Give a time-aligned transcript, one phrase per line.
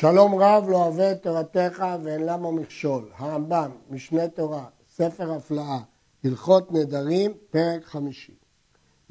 [0.00, 3.10] שלום רב לא אוהב את תורתך ואין למה מכשול.
[3.16, 5.78] הרמב"ם, משנה תורה, ספר הפלאה,
[6.24, 8.34] הלכות נדרים, פרק חמישי.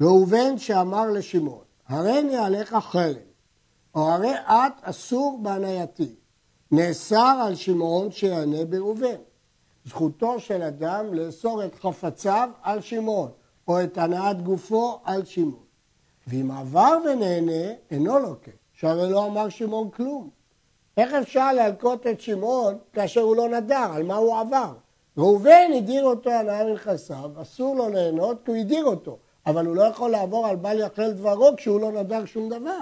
[0.00, 3.14] ראובן שאמר לשמעון, הריני עליך חרם,
[3.94, 6.14] או הרי את אסור בהנייתי.
[6.70, 9.20] נאסר על שמעון שיענה בראובן.
[9.84, 13.30] זכותו של אדם לאסור את חפציו על שמעון,
[13.68, 15.64] או את הנעת גופו על שמעון.
[16.26, 20.37] ואם עבר ונהנה, אינו לוקה, שהרי לא אמר שמעון כלום.
[20.98, 24.72] איך אפשר להלקות את שמעון כאשר הוא לא נדר, על מה הוא עבר?
[25.18, 29.82] ראובן הדיר אותו הנאה מנכסיו, אסור לו ליהנות כי הוא הדיר אותו, אבל הוא לא
[29.82, 32.80] יכול לעבור על בל יחל דברו כשהוא לא נדר שום דבר.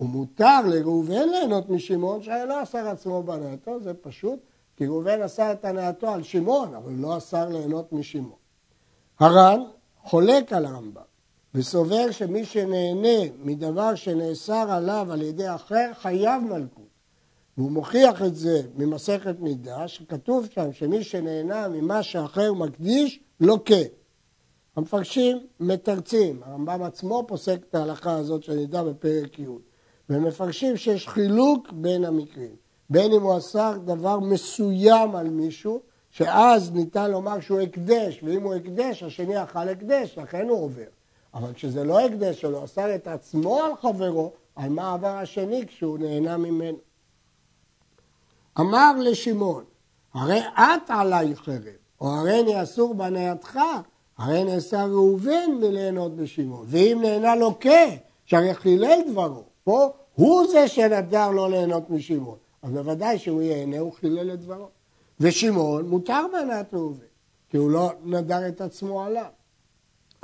[0.00, 4.38] ומותר לראובן ליהנות משמעון שהיה לא אסר עצמו בהנאתו, זה פשוט,
[4.76, 8.38] כי ראובן אסר את הנאתו על שמעון, אבל לא אסר ליהנות משמעון.
[9.20, 9.60] הר"ן
[10.04, 11.02] חולק על הרמב"ם
[11.54, 16.87] וסובר שמי שנהנה מדבר שנאסר עליו על ידי אחר חייב מלכות.
[17.58, 23.74] והוא מוכיח את זה ממסכת מידה, שכתוב שם שמי שנהנה ממה שאחר מקדיש, לוקה.
[24.76, 29.46] המפרשים מתרצים, הרמב"ם עצמו פוסק את ההלכה הזאת שנדע בפרק י',
[30.10, 32.56] ומפרשים שיש חילוק בין המקרים,
[32.90, 35.80] בין אם הוא עשה דבר מסוים על מישהו,
[36.10, 40.88] שאז ניתן לומר שהוא הקדש, ואם הוא הקדש, השני אכל הקדש, לכן הוא עובר.
[41.34, 45.98] אבל כשזה לא הקדש שלו, עשה את עצמו על חברו, על מה עבר השני כשהוא
[45.98, 46.87] נהנה ממנו.
[48.60, 49.64] אמר לשמעון,
[50.14, 51.62] הרי את עלי חרב,
[52.00, 53.58] או הרי אני אסור בנייתך,
[54.18, 56.66] הרי נעשה ראובן מליהנות בשמעון.
[56.68, 57.84] ואם נהנה לוקה,
[58.24, 62.36] שהרי חילל דברו, פה הוא זה שנדר לא ליהנות משמעון.
[62.62, 64.68] אז בוודאי שהוא ייהנה, הוא חילל את דברו.
[65.20, 67.04] ושמעון מותר בהנאת ראובן,
[67.50, 69.30] כי הוא לא נדר את עצמו עליו.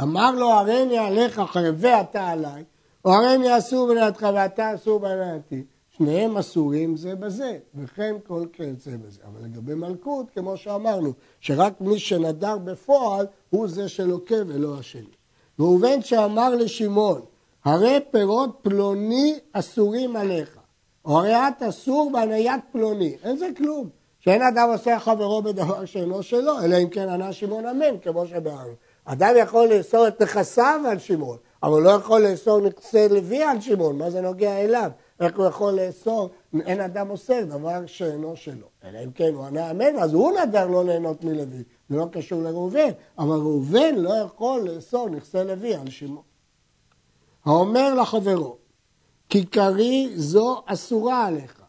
[0.02, 2.64] אמר לו, הרי אני עליך חרב ואתה עליי,
[3.04, 5.64] או הרי אני אסור בנייתך ואתה אסור בנייתי.
[5.96, 9.20] שניהם אסורים זה בזה, וכן כל כיוצא בזה.
[9.24, 15.14] אבל לגבי מלכות, כמו שאמרנו, שרק מי שנדר בפועל הוא זה שלוקה ולא השני.
[15.58, 17.20] ראובן שאמר לשמעון,
[17.64, 20.58] הרי פירות פלוני אסורים עליך,
[21.04, 23.88] או הרי את אסור בהניית פלוני, אין זה כלום.
[24.20, 28.72] שאין אדם עושה חברו בדבר שאינו שלו, אלא אם כן ענה שמעון אמן, כמו שבארנו.
[29.04, 33.98] אדם יכול לאסור את נכסיו על שמעון, אבל לא יכול לאסור נכסי לוי על שמעון,
[33.98, 34.90] מה זה נוגע אליו?
[35.20, 36.30] איך הוא יכול לאסור,
[36.60, 38.66] אין אדם אוסר דבר שאינו שלו.
[38.84, 41.62] אלא אם כן הוא ענה אמן, אז הוא נדר לא ליהנות מלוי.
[41.88, 46.22] זה לא קשור לראובן, אבל ראובן לא יכול לאסור נכסי לוי על שמעון.
[47.44, 48.56] האומר לחברו,
[49.28, 51.62] כיכרי זו אסורה עליך,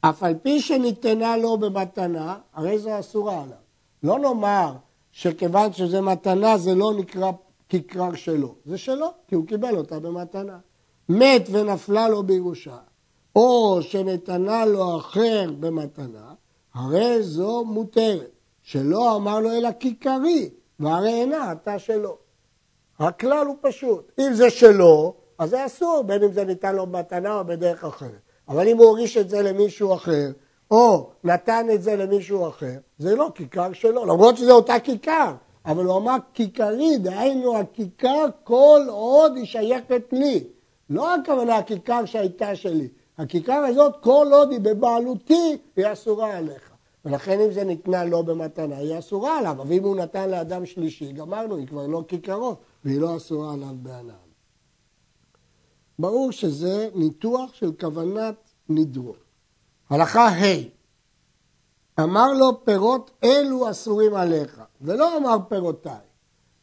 [0.00, 3.56] אף על פי שניתנה לו במתנה, הרי זו אסורה עליו.
[4.02, 4.72] לא נאמר
[5.12, 7.30] שכיוון שזה מתנה זה לא נקרא
[7.68, 10.58] כיכר שלו, זה שלו, כי הוא קיבל אותה במתנה.
[11.08, 12.76] מת ונפלה לו בירושה,
[13.36, 16.34] או שנתנה לו אחר במתנה,
[16.74, 18.30] הרי זו מותרת,
[18.62, 20.50] שלא אמר לו אלא כיכרי,
[20.80, 22.16] והרי אינה אתה שלו.
[22.98, 27.38] הכלל הוא פשוט, אם זה שלו, אז זה אסור, בין אם זה ניתן לו במתנה
[27.38, 28.20] או בדרך אחרת.
[28.48, 30.30] אבל אם הוא הוריש את זה למישהו אחר,
[30.70, 35.34] או נתן את זה למישהו אחר, זה לא כיכר שלו, למרות שזה אותה כיכר,
[35.66, 40.44] אבל הוא אמר כיכרי, דהיינו הכיכר כל עוד היא שייכת לי.
[40.90, 46.70] לא הכוונה הכיכר שהייתה שלי, הכיכר הזאת כל עוד היא בבעלותי היא אסורה עליך.
[47.04, 51.12] ולכן אם זה ניתנה לו במתנה היא אסורה עליו, אבל אם הוא נתן לאדם שלישי,
[51.12, 54.14] גמרנו, היא כבר לא כיכרו והיא לא אסורה עליו בהנאה.
[55.98, 58.34] ברור שזה ניתוח של כוונת
[58.68, 59.14] נדרו.
[59.90, 60.54] הלכה ה'
[62.00, 66.13] אמר לו פירות אלו אסורים עליך, ולא אמר פירותיי.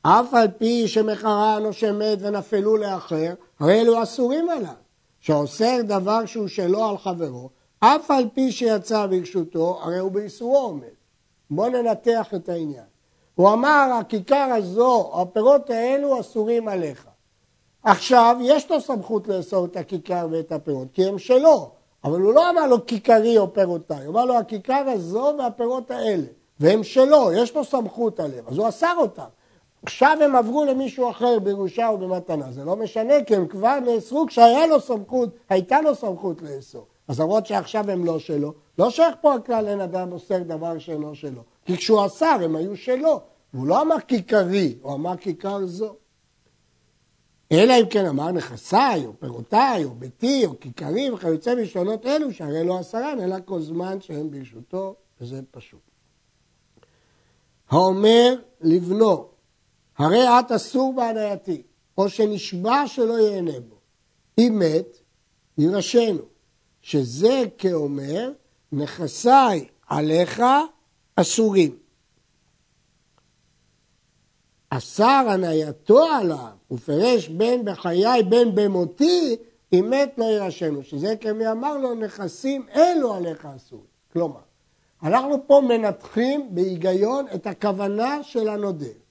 [0.02, 4.74] אף על פי שמחרן או שמת ונפלו לאחר, הרי אלו אסורים עליו.
[5.20, 10.88] שאוסר דבר שהוא שלו על חברו, אף על פי שיצא ברשותו, הרי הוא באיסורו עומד.
[11.50, 12.84] בואו ננתח את העניין.
[13.36, 17.08] הוא אמר, הכיכר הזו, הפירות האלו אסורים עליך.
[17.84, 21.72] עכשיו, יש לו סמכות לאסור את הכיכר ואת הפירות, כי הם שלו.
[22.04, 26.28] אבל הוא לא אמר לו כיכרי או פירותיי, הוא אמר לו הכיכר הזו והפירות האלה,
[26.60, 29.24] והם שלו, יש לו סמכות עליהם, אז הוא אסר אותם.
[29.84, 34.26] עכשיו הם עברו למישהו אחר בירושה או במתנה, זה לא משנה כי הם כבר נאסרו
[34.28, 36.86] כשהיה לו סמכות, הייתה לו סמכות לאסור.
[37.08, 41.16] אז למרות שעכשיו הם לא שלו, לא שייך פה הכלל אין אדם אוסר דבר שאינו
[41.16, 43.22] שלו, כי כשהוא אסר הם היו שלו,
[43.54, 45.96] והוא לא אמר כיכרי, הוא אמר כיכר זו.
[47.52, 52.64] אלא אם כן אמר נכסיי, או פירותיי, או ביתי, או כיכרי, וכיוצא בשונות אלו, שהרי
[52.64, 55.80] לא עשרן, אלא כל זמן שהם ברשותו, וזה פשוט.
[57.70, 59.31] האומר לבנו,
[60.02, 61.62] הרי את אסור בהנייתי,
[61.98, 63.76] או שנשבע שלא ייהנה בו.
[64.38, 64.98] אם מת,
[65.58, 66.24] יירשנו.
[66.82, 68.32] שזה כאומר,
[68.72, 70.42] נכסיי עליך
[71.16, 71.78] אסורים.
[74.70, 79.36] אסר הנייתו עליו, ופרש בין בחיי בין במותי,
[79.74, 83.84] אם מת לא יירשנו, שזה כמי אמר לו, נכסים אלו עליך אסור.
[84.14, 84.40] כלומר,
[85.04, 89.02] אנחנו פה מנתחים בהיגיון את הכוונה של הנודר.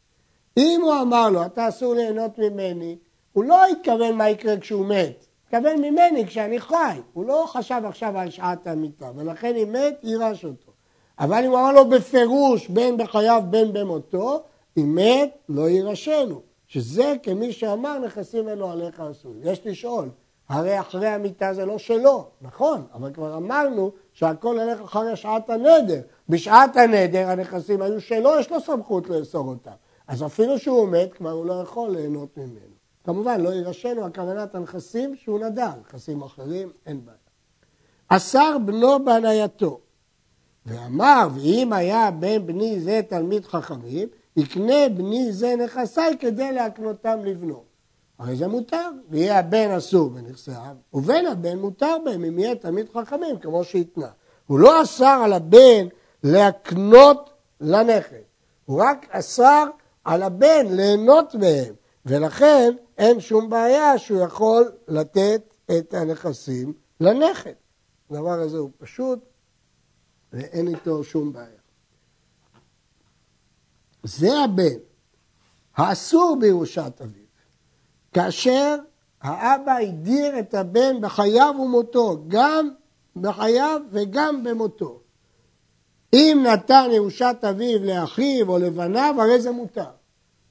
[0.56, 2.96] אם הוא אמר לו, אתה אסור ליהנות ממני,
[3.32, 7.00] הוא לא התכוון מה יקרה כשהוא מת, התכוון ממני כשאני חי.
[7.12, 10.72] הוא לא חשב עכשיו על שעת המיטה, ולכן אם מת, יירש אותו.
[11.18, 14.42] אבל אם הוא אמר לו בפירוש, בין בחייו בין במותו,
[14.76, 16.40] אם מת, לא יירשנו.
[16.68, 19.32] שזה כמי שאמר, נכסים אלו עליך אסור.
[19.42, 20.08] יש לשאול,
[20.48, 26.00] הרי אחרי המיטה זה לא שלו, נכון, אבל כבר אמרנו שהכל הולך אחרי שעת הנדר.
[26.28, 29.70] בשעת הנדר הנכסים היו שלו, יש לו סמכות לאסור אותם.
[30.10, 32.74] אז אפילו שהוא מת, כבר הוא לא יכול ליהנות ממנו.
[33.04, 37.18] כמובן, לא יירשנו הכוונת הנכסים שהוא נדר, נכסים אחרים, אין בעיה.
[38.08, 39.80] אסר בנו בהנייתו,
[40.66, 47.62] ואמר, ואם היה בן בני זה תלמיד חכמים, יקנה בני זה נכסיי כדי להקנותם לבנו.
[48.18, 53.38] הרי זה מותר, ויהיה הבן אסור בנכסיו, ובן הבן מותר בהם אם יהיה תלמיד חכמים,
[53.38, 54.10] כמו שהתנה.
[54.46, 55.86] הוא לא אסר על הבן
[56.22, 57.30] להקנות
[57.60, 58.22] לנכד,
[58.64, 59.64] הוא רק אסר
[60.10, 61.74] על הבן ליהנות מהם,
[62.06, 67.52] ולכן אין שום בעיה שהוא יכול לתת את הנכסים לנכד.
[68.10, 69.18] הדבר הזה הוא פשוט
[70.32, 71.60] ואין איתו שום בעיה.
[74.02, 74.78] זה הבן
[75.76, 77.24] האסור בירושת אביו,
[78.12, 78.76] כאשר
[79.20, 82.70] האבא הדיר את הבן בחייו ומותו, גם
[83.16, 85.00] בחייו וגם במותו.
[86.12, 89.99] אם נתן ירושת אביו לאחיו או לבניו, הרי זה מותר.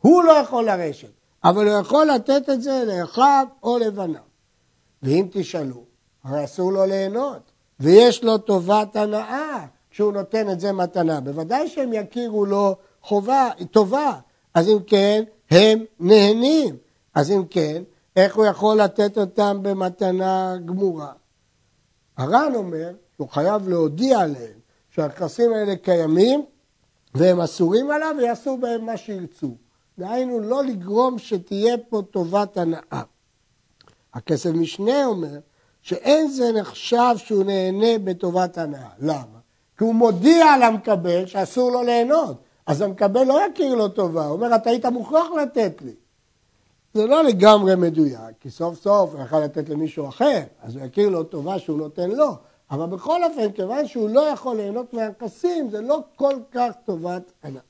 [0.02, 1.12] הוא לא יכול לרשת,
[1.44, 4.22] אבל הוא יכול לתת את זה לאחיו או לבניו.
[5.04, 5.84] ואם תשאלו,
[6.24, 11.20] הרי אסור לו ליהנות, ויש לו טובת הנאה כשהוא נותן את זה מתנה.
[11.20, 14.20] בוודאי שהם יכירו לו חובה, טובה.
[14.54, 16.78] אז אם כן, הם נהנים.
[17.16, 17.84] אז אם כן,
[18.16, 21.12] איך הוא יכול לתת אותם במתנה גמורה?
[22.18, 24.60] הר"ן אומר שהוא חייב להודיע להם
[24.90, 26.46] שהכסים האלה קיימים
[27.16, 29.56] והם אסורים עליו ויעשו בהם מה שירצו.
[30.00, 33.02] דהיינו, לא לגרום שתהיה פה טובת הנאה.
[34.14, 35.40] הכסף משנה אומר
[35.82, 38.90] שאין זה נחשב שהוא נהנה בטובת הנאה.
[39.00, 39.40] למה?
[39.78, 42.38] כי הוא מודיע למקבל שאסור לו ליהנות.
[42.66, 45.94] אז המקבל לא יכיר לו טובה, הוא אומר, אתה היית מוכרח לתת לי.
[46.94, 51.10] זה לא לגמרי מדויק, כי סוף סוף הוא יכול לתת למישהו אחר, אז הוא יכיר
[51.10, 52.30] לו טובה שהוא נותן לו.
[52.72, 57.62] אבל בכל אופן, כיוון שהוא לא יכול ליהנות מהכסים, זה לא כל כך טובת הנאה.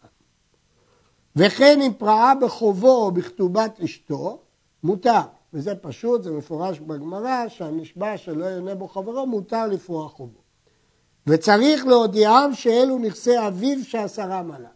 [1.39, 4.39] וכן אם פרעה בחובו או בכתובת אשתו,
[4.83, 5.19] מותר.
[5.53, 10.39] וזה פשוט, זה מפורש בגמרא, שהנשבע שלא יענה בו חברו, מותר לפרוע חובו.
[11.27, 14.69] וצריך להודיעם שאלו נכסי אביו שעשרם עליו.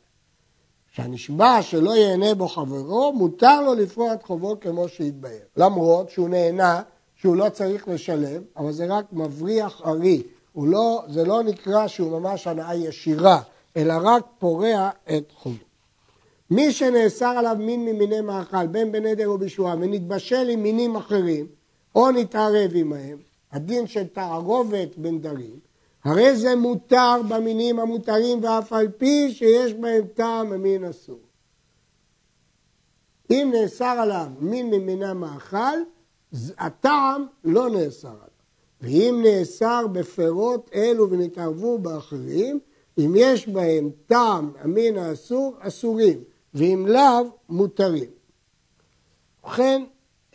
[0.91, 5.43] שהנשבע שלא ייהנה בו חברו, מותר לו לפרוע את חובו כמו שהתבהר.
[5.57, 6.81] למרות שהוא נהנה
[7.15, 10.23] שהוא לא צריך לשלם, אבל זה רק מבריח ארי.
[10.55, 13.41] לא, זה לא נקרא שהוא ממש הנאה ישירה,
[13.77, 15.72] אלא רק פורע את חובו.
[16.51, 19.37] מי שנאסר עליו מין ממיני מאכל, בין בנדר או
[19.79, 21.47] ונתבשל עם מינים אחרים,
[21.95, 23.17] או נתערב עמהם,
[23.51, 25.59] הדין של תערובת בנדרים,
[26.03, 31.19] הרי זה מותר במינים המותרים ואף על פי שיש בהם טעם ממין אסור.
[33.31, 35.77] אם נאסר עליו מין ממיני מאכל,
[36.57, 38.33] הטעם לא נאסר עליו.
[38.81, 42.59] ואם נאסר בפירות אלו ונתערבו באחרים,
[42.97, 46.23] אם יש בהם טעם המין האסור, אסורים,
[46.55, 48.09] ואם לאו, מותרים.
[49.43, 49.83] ובכן,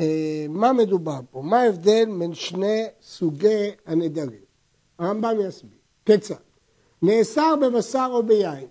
[0.01, 1.43] אה, מה מדובר פה?
[1.43, 4.41] מה ההבדל בין שני סוגי הנדרים?
[4.99, 5.79] הרמב"ם יסביר.
[6.07, 6.35] כיצד?
[7.03, 8.67] נאסר בבשר או ביין.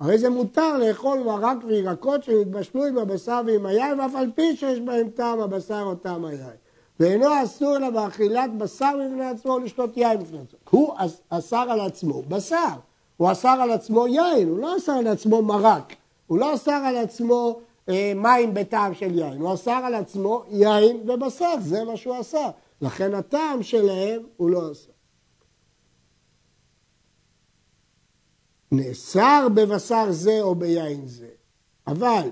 [0.00, 4.80] הרי זה מותר לאכול מרק וירקות שנתבשלו עם הבשר ועם היין, ואף על פי שיש
[4.80, 6.56] בהם טעם הבשר או טעם היין.
[7.00, 10.58] ואינו אסור אלא באכילת בשר בפני עצמו או לשתות יין בפני עצמו.
[10.70, 10.94] הוא
[11.28, 12.74] אסר על עצמו בשר,
[13.16, 15.94] הוא אסר על עצמו יין, הוא לא אסר על עצמו מרק,
[16.28, 21.10] הוא לא אסר על עצמו אה, מים בטעם של יין, הוא אסר על עצמו יין
[21.10, 22.50] ובשר, זה מה שהוא עשה.
[22.80, 24.90] לכן הטעם שלהם הוא לא אסר.
[28.72, 31.28] נאסר בבשר זה או ביין זה,
[31.86, 32.30] אבל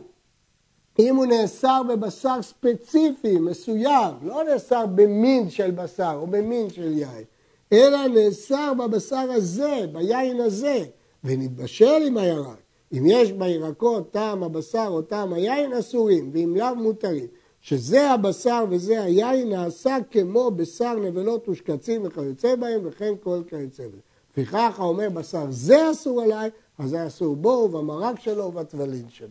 [0.99, 7.25] אם הוא נאסר בבשר ספציפי, מסוים, לא נאסר במין של בשר או במין של יין,
[7.73, 10.85] אלא נאסר בבשר הזה, ביין הזה,
[11.25, 12.66] ונתבשל עם הירק.
[12.93, 17.27] אם יש בירקות טעם הבשר או טעם היין, אסורים, ואם לאו מותרים.
[17.61, 24.01] שזה הבשר וזה היין נעשה כמו בשר נבלות ושקצים וכיוצא בהם וכן כל כיוצא בהם.
[24.31, 29.29] לפיכך האומר בשר זה אסור עליי, אז זה אסור בו ובמרק שלו ובטבלין שלו.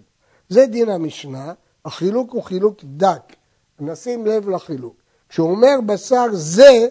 [0.49, 1.53] זה דין המשנה,
[1.85, 3.33] החילוק הוא חילוק דק.
[3.79, 4.95] נשים לב לחילוק.
[5.29, 6.87] כשהוא אומר בשר זה,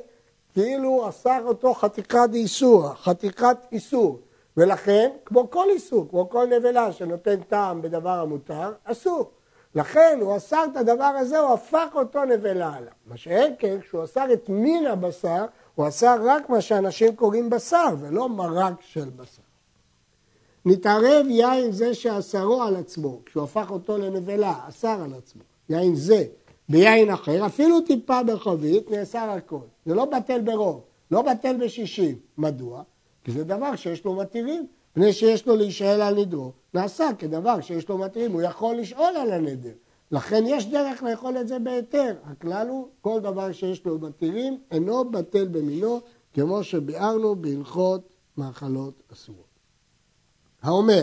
[0.52, 4.18] כאילו אסר אותו חתיקת איסור, חתיקת איסור.
[4.56, 9.30] ולכן, כמו כל איסור, כמו כל נבלה שנותן טעם בדבר המותר, אסור.
[9.74, 12.92] לכן הוא אסר את הדבר הזה, הוא הפך אותו נבלה עליו.
[13.06, 15.44] מה שאין כן, כשהוא אסר את מין הבשר,
[15.74, 19.42] הוא אסר רק מה שאנשים קוראים בשר, ולא מרק של בשר.
[20.64, 26.24] נתערב יין זה שאסרו על עצמו, כשהוא הפך אותו לנבלה, אסר על עצמו, יין זה,
[26.68, 29.64] ביין אחר, אפילו טיפה בחבית, נאסר הכל.
[29.86, 30.80] זה לא בטל ברוב,
[31.10, 32.18] לא בטל בשישים.
[32.38, 32.82] מדוע?
[33.24, 34.66] כי זה דבר שיש לו מתירים.
[34.96, 39.32] מפני שיש לו להישאל על נדרו, נעשה כדבר שיש לו מתאים, הוא יכול לשאול על
[39.32, 39.72] הנדר.
[40.10, 42.14] לכן יש דרך לאכול את זה בהיתר.
[42.24, 46.00] הכלל הוא, כל דבר שיש לו מתירים אינו בטל במינו,
[46.34, 49.44] כמו שביארנו בהלכות מאכלות אסורות.
[50.62, 51.02] האומר,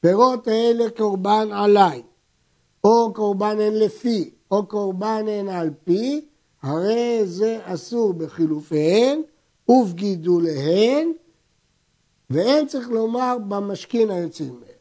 [0.00, 2.02] פירות האלה קורבן עליי,
[2.84, 6.28] או קורבן הן לפי, או קורבן הן על פי,
[6.62, 9.22] הרי זה אסור בחילופיהן
[9.68, 11.12] ובגידוליהן
[12.32, 14.72] ואין צריך לומר במשכין היוצאים מהם.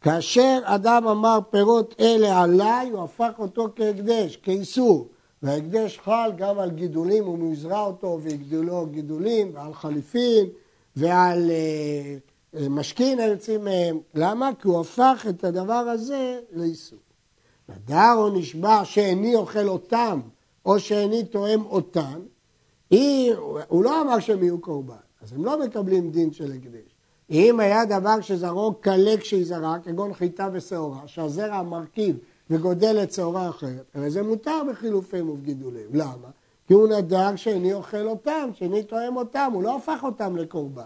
[0.00, 5.08] כאשר אדם אמר פירות אלה עליי, הוא הפך אותו כהקדש, כאיסור.
[5.42, 10.46] וההקדש חל גם על גידולים, הוא מזרע אותו ויגדלו גידולים, ועל חליפין,
[10.96, 12.16] ועל אה,
[12.60, 13.98] אה, משכין היוצאים מהם.
[14.14, 14.50] למה?
[14.60, 16.98] כי הוא הפך את הדבר הזה לאיסור.
[17.68, 20.20] נדר או נשבע שאיני אוכל אותם,
[20.66, 22.20] או שאיני תואם אותם,
[22.90, 23.34] היא,
[23.68, 25.05] הוא לא אמר שהם יהיו קורבן.
[25.22, 26.94] אז הם לא מקבלים דין של הקדש.
[27.30, 32.16] אם היה דבר שזרעו קלה כשייזרע, כגון חיטה ושעורה, שהזרע מרכיב
[32.50, 35.88] וגודל את שעורה אחרת, הרי זה מותר בחילופיהם ובגידוליהם.
[35.92, 36.28] למה?
[36.66, 40.82] כי הוא נדר שאיני אוכל אותם, שאיני תואם אותם, הוא לא הפך אותם לקורבן.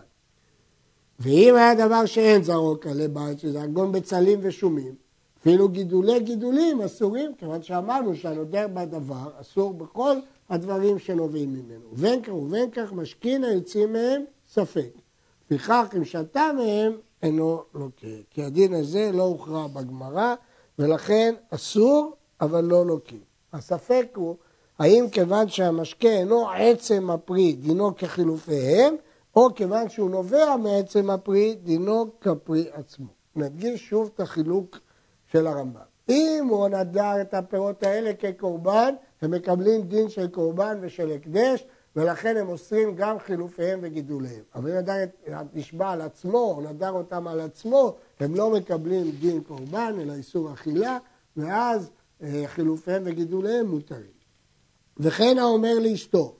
[1.18, 4.94] ואם היה דבר שאין זרעו קלה בארץ, שזה אגון בצלים ושומים,
[5.40, 10.16] אפילו גידולי גידולים אסורים, כיוון שאמרנו שהנודר בדבר אסור בכל
[10.50, 11.88] הדברים שנובעים ממנו.
[11.92, 14.90] ובין כך ובין כך משכין היוצאים מהם ספק.
[15.46, 16.92] לפיכך אם שתה מהם
[17.22, 18.06] אינו לוקה.
[18.30, 20.34] כי הדין הזה לא הוכרע בגמרא
[20.78, 23.16] ולכן אסור אבל לא לוקה.
[23.52, 24.36] הספק הוא
[24.78, 28.96] האם כיוון שהמשקה אינו עצם הפרי דינו כחילופיהם
[29.36, 33.06] או כיוון שהוא נובע מעצם הפרי דינו כפרי עצמו.
[33.36, 34.78] נדגיש שוב את החילוק
[35.32, 35.80] של הרמב"ם.
[36.08, 41.64] אם הוא נדר את הפירות האלה כקורבן, הם מקבלים דין של קורבן ושל הקדש,
[41.96, 44.42] ולכן הם אוסרים גם חילופיהם וגידוליהם.
[44.54, 44.94] אבל אם נדר
[45.54, 50.52] נשבע על עצמו, או נדר אותם על עצמו, הם לא מקבלים דין קורבן, אלא איסור
[50.52, 50.98] אכילה,
[51.36, 51.90] ואז
[52.22, 54.20] אה, חילופיהם וגידוליהם מותרים.
[54.96, 56.34] וכן האומר לאשתו,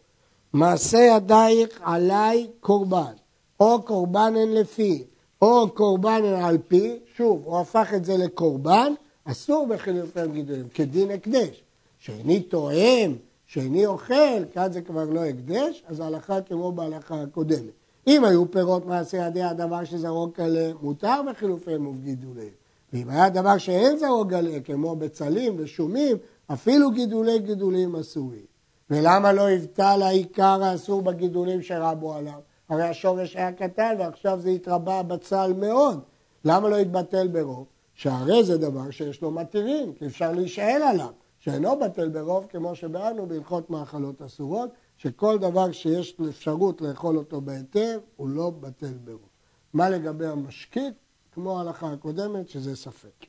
[0.53, 3.13] מעשה ידייך עליי קורבן,
[3.61, 5.05] או קורבן הן לפי,
[5.43, 8.93] או קורבן הן על פי, שוב, הוא הפך את זה לקורבן,
[9.25, 11.63] אסור בחילופיהם וגידוליהם, כדין הקדש.
[12.01, 13.17] שאיני תואם,
[13.47, 17.73] שאיני אוכל, כאן זה כבר לא הקדש, אז ההלכה כמו בהלכה הקודמת.
[18.07, 22.49] אם היו פירות מעשה ידי הדבר שזרוק עליהם, מותר בחילופיהם ובגידוליהם.
[22.93, 26.17] ואם היה דבר שאין זרוק עליהם, כמו בצלים ושומים,
[26.53, 28.51] אפילו גידולי גידולים אסורים.
[28.91, 32.41] ולמה לא יבטל העיקר האסור בגידולים שרבו עליו?
[32.69, 36.01] הרי השורש היה קטן ועכשיו זה התרבה בצל מאוד.
[36.45, 37.67] למה לא יתבטל ברוב?
[37.95, 41.20] שהרי זה דבר שיש לו מתירים, כי אפשר להישאל עליו.
[41.41, 48.01] שאינו בטל ברוב, כמו שבאנו בהלכות מאכלות אסורות, שכל דבר שיש אפשרות לאכול אותו בהיתר,
[48.17, 49.29] הוא לא בטל ברוב.
[49.73, 50.95] מה לגבי המשקיט?
[51.33, 53.27] כמו ההלכה הקודמת, שזה ספק.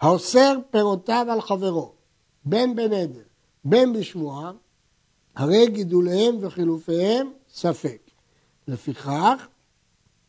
[0.00, 1.92] האוסר פירותיו על חברו,
[2.44, 3.22] בין בנדר,
[3.64, 4.52] בין בשבועה,
[5.36, 8.10] הרי גידוליהם וחילופיהם ספק.
[8.68, 9.48] לפיכך,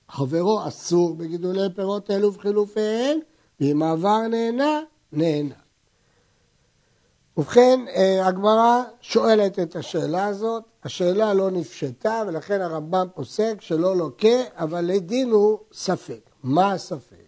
[0.09, 3.19] חברו אסור בגידולי פירות אלו וחילופיהם,
[3.59, 4.79] ואם העבר נהנה,
[5.11, 5.68] נהנה.
[7.39, 14.37] ובכן, אה, הגמרא שואלת את השאלה הזאת, השאלה לא נפשטה ולכן הרמב"ם פוסק שלא לוקה,
[14.55, 16.19] אבל לדין הוא ספק.
[16.43, 17.27] מה הספק?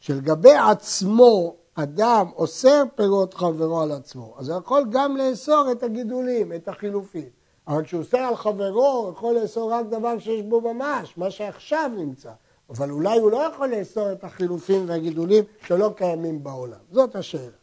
[0.00, 6.52] שלגבי עצמו אדם אוסר פירות חברו על עצמו, אז הוא יכול גם לאסור את הגידולים,
[6.52, 7.28] את החילופים.
[7.68, 11.90] אבל כשהוא אוסר על חברו, הוא יכול לאסור רק דבר שיש בו ממש, מה שעכשיו
[11.96, 12.30] נמצא.
[12.70, 16.80] אבל אולי הוא לא יכול לאסור את החילופים והגידולים שלא קיימים בעולם.
[16.92, 17.61] זאת השאלה.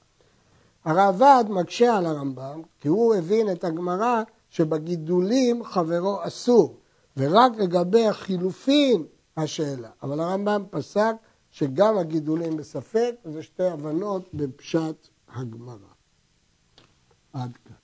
[0.89, 6.77] הרעב"ד מקשה על הרמב"ם, כי הוא הבין את הגמרא שבגידולים חברו אסור,
[7.17, 9.05] ורק לגבי החילופין
[9.37, 9.89] השאלה.
[10.03, 11.15] אבל הרמב"ם פסק
[11.51, 15.75] שגם הגידולים בספק, וזה שתי הבנות בפשט הגמרא.
[17.33, 17.78] עד כאן.